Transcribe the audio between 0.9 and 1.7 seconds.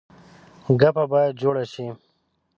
باید جوړه